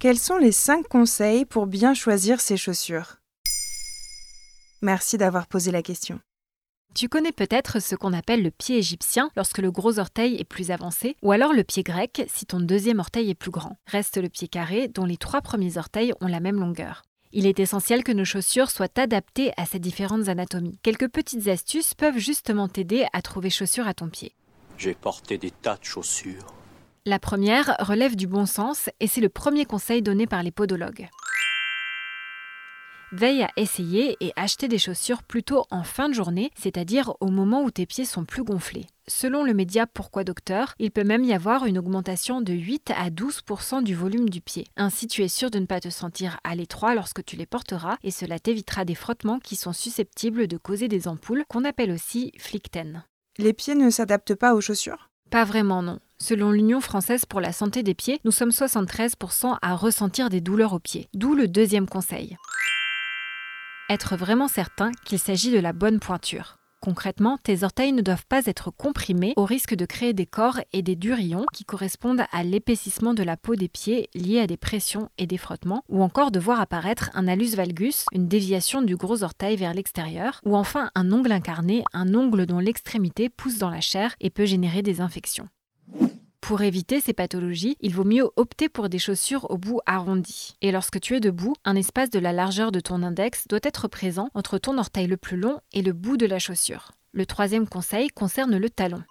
Quels 0.00 0.18
sont 0.18 0.38
les 0.38 0.50
5 0.50 0.88
conseils 0.88 1.44
pour 1.44 1.66
bien 1.66 1.92
choisir 1.92 2.40
ses 2.40 2.56
chaussures? 2.56 3.16
Merci 4.80 5.18
d'avoir 5.18 5.46
posé 5.46 5.70
la 5.70 5.82
question. 5.82 6.20
Tu 6.94 7.10
connais 7.10 7.32
peut-être 7.32 7.82
ce 7.82 7.94
qu'on 7.96 8.14
appelle 8.14 8.42
le 8.42 8.50
pied 8.50 8.78
égyptien 8.78 9.30
lorsque 9.36 9.58
le 9.58 9.70
gros 9.70 9.98
orteil 9.98 10.36
est 10.36 10.44
plus 10.44 10.70
avancé, 10.70 11.16
ou 11.20 11.32
alors 11.32 11.52
le 11.52 11.64
pied 11.64 11.82
grec 11.82 12.24
si 12.32 12.46
ton 12.46 12.60
deuxième 12.60 12.98
orteil 12.98 13.28
est 13.28 13.34
plus 13.34 13.50
grand. 13.50 13.76
Reste 13.88 14.16
le 14.16 14.30
pied 14.30 14.48
carré 14.48 14.88
dont 14.88 15.04
les 15.04 15.18
trois 15.18 15.42
premiers 15.42 15.76
orteils 15.76 16.14
ont 16.22 16.28
la 16.28 16.40
même 16.40 16.60
longueur. 16.60 17.02
Il 17.32 17.46
est 17.46 17.60
essentiel 17.60 18.02
que 18.02 18.12
nos 18.12 18.24
chaussures 18.24 18.70
soient 18.70 18.98
adaptées 18.98 19.52
à 19.58 19.66
ces 19.66 19.80
différentes 19.80 20.28
anatomies. 20.28 20.78
Quelques 20.82 21.10
petites 21.10 21.46
astuces 21.48 21.92
peuvent 21.92 22.16
justement 22.16 22.68
t'aider 22.68 23.04
à 23.12 23.20
trouver 23.20 23.50
chaussures 23.50 23.86
à 23.86 23.92
ton 23.92 24.08
pied. 24.08 24.34
J'ai 24.78 24.94
porté 24.94 25.36
des 25.36 25.50
tas 25.50 25.76
de 25.76 25.84
chaussures. 25.84 26.54
La 27.06 27.18
première 27.18 27.76
relève 27.78 28.14
du 28.14 28.26
bon 28.26 28.44
sens 28.44 28.90
et 29.00 29.06
c'est 29.06 29.22
le 29.22 29.30
premier 29.30 29.64
conseil 29.64 30.02
donné 30.02 30.26
par 30.26 30.42
les 30.42 30.50
podologues. 30.50 31.08
Veille 33.10 33.42
à 33.42 33.50
essayer 33.56 34.18
et 34.20 34.34
acheter 34.36 34.68
des 34.68 34.78
chaussures 34.78 35.22
plutôt 35.22 35.64
en 35.70 35.82
fin 35.82 36.10
de 36.10 36.14
journée, 36.14 36.50
c'est-à-dire 36.56 37.14
au 37.20 37.28
moment 37.28 37.62
où 37.62 37.70
tes 37.70 37.86
pieds 37.86 38.04
sont 38.04 38.26
plus 38.26 38.44
gonflés. 38.44 38.86
Selon 39.08 39.44
le 39.44 39.54
média 39.54 39.86
Pourquoi 39.86 40.24
Docteur, 40.24 40.74
il 40.78 40.90
peut 40.90 41.02
même 41.02 41.24
y 41.24 41.32
avoir 41.32 41.64
une 41.64 41.78
augmentation 41.78 42.42
de 42.42 42.52
8 42.52 42.92
à 42.94 43.08
12% 43.08 43.82
du 43.82 43.94
volume 43.94 44.28
du 44.28 44.42
pied. 44.42 44.66
Ainsi, 44.76 45.08
tu 45.08 45.22
es 45.22 45.28
sûr 45.28 45.50
de 45.50 45.58
ne 45.58 45.66
pas 45.66 45.80
te 45.80 45.88
sentir 45.88 46.38
à 46.44 46.54
l'étroit 46.54 46.94
lorsque 46.94 47.24
tu 47.24 47.34
les 47.34 47.46
porteras 47.46 47.96
et 48.04 48.10
cela 48.10 48.38
t'évitera 48.38 48.84
des 48.84 48.94
frottements 48.94 49.40
qui 49.40 49.56
sont 49.56 49.72
susceptibles 49.72 50.48
de 50.48 50.58
causer 50.58 50.86
des 50.86 51.08
ampoules 51.08 51.46
qu'on 51.48 51.64
appelle 51.64 51.92
aussi 51.92 52.30
flickten. 52.38 53.04
Les 53.38 53.54
pieds 53.54 53.74
ne 53.74 53.88
s'adaptent 53.88 54.34
pas 54.34 54.54
aux 54.54 54.60
chaussures? 54.60 55.08
Pas 55.30 55.44
vraiment 55.44 55.82
non. 55.82 55.98
Selon 56.22 56.50
l'Union 56.50 56.80
française 56.80 57.24
pour 57.24 57.40
la 57.40 57.52
santé 57.52 57.82
des 57.82 57.94
pieds, 57.94 58.20
nous 58.24 58.30
sommes 58.30 58.50
73% 58.50 59.56
à 59.62 59.74
ressentir 59.74 60.28
des 60.28 60.40
douleurs 60.40 60.74
aux 60.74 60.78
pieds. 60.78 61.08
D'où 61.14 61.34
le 61.34 61.48
deuxième 61.48 61.88
conseil 61.88 62.36
être 63.90 64.16
vraiment 64.16 64.46
certain 64.46 64.92
qu'il 65.04 65.18
s'agit 65.18 65.50
de 65.50 65.58
la 65.58 65.72
bonne 65.72 65.98
pointure. 65.98 66.58
Concrètement, 66.80 67.38
tes 67.42 67.64
orteils 67.64 67.92
ne 67.92 68.00
doivent 68.00 68.24
pas 68.26 68.46
être 68.46 68.70
comprimés 68.70 69.34
au 69.36 69.44
risque 69.44 69.74
de 69.74 69.84
créer 69.84 70.12
des 70.12 70.26
corps 70.26 70.60
et 70.72 70.80
des 70.80 70.94
durillons 70.94 71.44
qui 71.52 71.64
correspondent 71.64 72.22
à 72.30 72.44
l'épaississement 72.44 73.14
de 73.14 73.24
la 73.24 73.36
peau 73.36 73.56
des 73.56 73.68
pieds 73.68 74.08
liés 74.14 74.38
à 74.38 74.46
des 74.46 74.56
pressions 74.56 75.10
et 75.18 75.26
des 75.26 75.36
frottements, 75.36 75.82
ou 75.88 76.02
encore 76.02 76.30
de 76.30 76.38
voir 76.38 76.60
apparaître 76.60 77.10
un 77.14 77.26
alus 77.26 77.56
valgus, 77.56 78.06
une 78.12 78.28
déviation 78.28 78.80
du 78.80 78.96
gros 78.96 79.24
orteil 79.24 79.56
vers 79.56 79.74
l'extérieur, 79.74 80.40
ou 80.46 80.56
enfin 80.56 80.90
un 80.94 81.12
ongle 81.12 81.32
incarné, 81.32 81.82
un 81.92 82.14
ongle 82.14 82.46
dont 82.46 82.60
l'extrémité 82.60 83.28
pousse 83.28 83.58
dans 83.58 83.70
la 83.70 83.80
chair 83.80 84.14
et 84.20 84.30
peut 84.30 84.46
générer 84.46 84.82
des 84.82 85.00
infections. 85.00 85.48
Pour 86.40 86.62
éviter 86.62 87.00
ces 87.00 87.12
pathologies, 87.12 87.76
il 87.80 87.94
vaut 87.94 88.04
mieux 88.04 88.28
opter 88.36 88.68
pour 88.68 88.88
des 88.88 88.98
chaussures 88.98 89.50
au 89.50 89.58
bout 89.58 89.80
arrondi. 89.86 90.56
Et 90.62 90.72
lorsque 90.72 91.00
tu 91.00 91.14
es 91.14 91.20
debout, 91.20 91.54
un 91.64 91.76
espace 91.76 92.10
de 92.10 92.18
la 92.18 92.32
largeur 92.32 92.72
de 92.72 92.80
ton 92.80 93.02
index 93.02 93.46
doit 93.48 93.60
être 93.62 93.88
présent 93.88 94.30
entre 94.34 94.58
ton 94.58 94.78
orteil 94.78 95.06
le 95.06 95.16
plus 95.16 95.36
long 95.36 95.60
et 95.72 95.82
le 95.82 95.92
bout 95.92 96.16
de 96.16 96.26
la 96.26 96.38
chaussure. 96.38 96.92
Le 97.12 97.26
troisième 97.26 97.68
conseil 97.68 98.08
concerne 98.08 98.56
le 98.56 98.70
talon. 98.70 99.02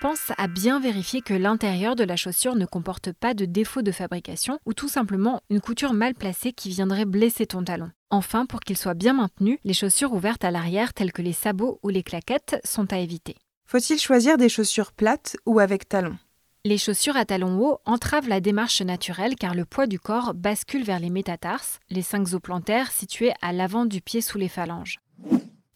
Pense 0.00 0.30
à 0.38 0.46
bien 0.46 0.78
vérifier 0.78 1.22
que 1.22 1.34
l'intérieur 1.34 1.96
de 1.96 2.04
la 2.04 2.14
chaussure 2.14 2.54
ne 2.54 2.66
comporte 2.66 3.12
pas 3.12 3.34
de 3.34 3.46
défaut 3.46 3.82
de 3.82 3.90
fabrication 3.90 4.60
ou 4.64 4.72
tout 4.72 4.88
simplement 4.88 5.40
une 5.50 5.60
couture 5.60 5.92
mal 5.92 6.14
placée 6.14 6.52
qui 6.52 6.68
viendrait 6.68 7.04
blesser 7.04 7.46
ton 7.46 7.64
talon. 7.64 7.90
Enfin, 8.10 8.46
pour 8.46 8.60
qu'il 8.60 8.76
soit 8.76 8.94
bien 8.94 9.14
maintenu, 9.14 9.58
les 9.64 9.74
chaussures 9.74 10.12
ouvertes 10.12 10.44
à 10.44 10.52
l'arrière 10.52 10.94
telles 10.94 11.12
que 11.12 11.22
les 11.22 11.32
sabots 11.32 11.80
ou 11.82 11.88
les 11.88 12.04
claquettes 12.04 12.60
sont 12.64 12.92
à 12.92 12.98
éviter. 12.98 13.34
Faut-il 13.70 13.98
choisir 13.98 14.38
des 14.38 14.48
chaussures 14.48 14.92
plates 14.92 15.36
ou 15.44 15.58
avec 15.58 15.90
talons? 15.90 16.16
Les 16.64 16.78
chaussures 16.78 17.18
à 17.18 17.26
talons 17.26 17.60
hauts 17.60 17.80
entravent 17.84 18.26
la 18.26 18.40
démarche 18.40 18.80
naturelle 18.80 19.34
car 19.36 19.54
le 19.54 19.66
poids 19.66 19.86
du 19.86 20.00
corps 20.00 20.32
bascule 20.32 20.84
vers 20.84 20.98
les 20.98 21.10
métatarses, 21.10 21.78
les 21.90 22.00
cinq 22.00 22.32
os 22.32 22.40
plantaires 22.40 22.90
situés 22.90 23.34
à 23.42 23.52
l'avant 23.52 23.84
du 23.84 24.00
pied 24.00 24.22
sous 24.22 24.38
les 24.38 24.48
phalanges. 24.48 25.00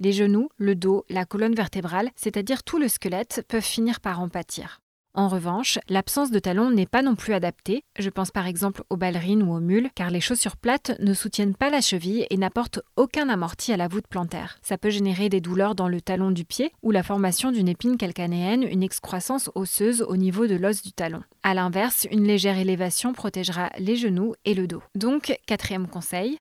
Les 0.00 0.12
genoux, 0.12 0.48
le 0.56 0.75
dos, 0.75 1.04
la 1.10 1.26
colonne 1.26 1.54
vertébrale, 1.54 2.10
c'est-à-dire 2.16 2.62
tout 2.62 2.78
le 2.78 2.88
squelette, 2.88 3.44
peuvent 3.47 3.62
finir 3.62 4.00
par 4.00 4.20
en 4.20 4.30
pâtir. 4.30 4.80
En 5.14 5.28
revanche, 5.28 5.78
l'absence 5.90 6.30
de 6.30 6.38
talons 6.38 6.70
n'est 6.70 6.86
pas 6.86 7.02
non 7.02 7.16
plus 7.16 7.34
adaptée. 7.34 7.84
Je 7.98 8.08
pense 8.08 8.30
par 8.30 8.46
exemple 8.46 8.82
aux 8.88 8.96
ballerines 8.96 9.42
ou 9.42 9.52
aux 9.52 9.60
mules, 9.60 9.90
car 9.94 10.10
les 10.10 10.22
chaussures 10.22 10.56
plates 10.56 10.92
ne 11.00 11.12
soutiennent 11.12 11.54
pas 11.54 11.68
la 11.68 11.82
cheville 11.82 12.26
et 12.30 12.38
n'apportent 12.38 12.80
aucun 12.96 13.28
amorti 13.28 13.74
à 13.74 13.76
la 13.76 13.88
voûte 13.88 14.06
plantaire. 14.06 14.56
Ça 14.62 14.78
peut 14.78 14.88
générer 14.88 15.28
des 15.28 15.42
douleurs 15.42 15.74
dans 15.74 15.88
le 15.88 16.00
talon 16.00 16.30
du 16.30 16.46
pied 16.46 16.72
ou 16.82 16.92
la 16.92 17.02
formation 17.02 17.52
d'une 17.52 17.68
épine 17.68 17.98
calcanéenne, 17.98 18.62
une 18.62 18.82
excroissance 18.82 19.50
osseuse 19.54 20.00
au 20.00 20.16
niveau 20.16 20.46
de 20.46 20.54
l'os 20.54 20.80
du 20.80 20.92
talon. 20.92 21.22
A 21.42 21.52
l'inverse, 21.52 22.06
une 22.10 22.26
légère 22.26 22.56
élévation 22.56 23.12
protégera 23.12 23.68
les 23.78 23.96
genoux 23.96 24.34
et 24.46 24.54
le 24.54 24.66
dos. 24.66 24.82
Donc, 24.94 25.36
quatrième 25.46 25.88
conseil, 25.88 26.38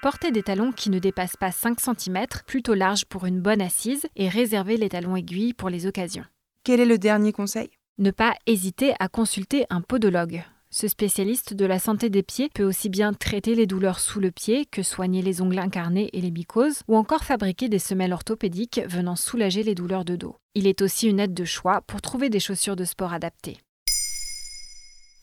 Portez 0.00 0.32
des 0.32 0.42
talons 0.42 0.70
qui 0.70 0.90
ne 0.90 0.98
dépassent 0.98 1.38
pas 1.38 1.50
5 1.50 1.80
cm, 1.80 2.26
plutôt 2.46 2.74
larges 2.74 3.06
pour 3.06 3.24
une 3.24 3.40
bonne 3.40 3.62
assise, 3.62 4.06
et 4.16 4.28
réservez 4.28 4.76
les 4.76 4.90
talons 4.90 5.16
aiguilles 5.16 5.54
pour 5.54 5.70
les 5.70 5.86
occasions. 5.86 6.26
Quel 6.66 6.80
est 6.80 6.86
le 6.86 6.96
dernier 6.96 7.32
conseil? 7.32 7.68
Ne 7.98 8.10
pas 8.10 8.34
hésiter 8.46 8.94
à 8.98 9.08
consulter 9.08 9.66
un 9.68 9.82
podologue. 9.82 10.44
Ce 10.70 10.88
spécialiste 10.88 11.52
de 11.52 11.66
la 11.66 11.78
santé 11.78 12.08
des 12.08 12.22
pieds 12.22 12.48
peut 12.48 12.64
aussi 12.64 12.88
bien 12.88 13.12
traiter 13.12 13.54
les 13.54 13.66
douleurs 13.66 14.00
sous 14.00 14.18
le 14.18 14.30
pied 14.30 14.64
que 14.64 14.82
soigner 14.82 15.20
les 15.20 15.42
ongles 15.42 15.58
incarnés 15.58 16.08
et 16.14 16.22
les 16.22 16.30
mycoses, 16.30 16.80
ou 16.88 16.96
encore 16.96 17.22
fabriquer 17.22 17.68
des 17.68 17.78
semelles 17.78 18.14
orthopédiques 18.14 18.80
venant 18.86 19.14
soulager 19.14 19.62
les 19.62 19.74
douleurs 19.74 20.06
de 20.06 20.16
dos. 20.16 20.36
Il 20.54 20.66
est 20.66 20.80
aussi 20.80 21.06
une 21.06 21.20
aide 21.20 21.34
de 21.34 21.44
choix 21.44 21.82
pour 21.82 22.00
trouver 22.00 22.30
des 22.30 22.40
chaussures 22.40 22.76
de 22.76 22.86
sport 22.86 23.12
adaptées. 23.12 23.58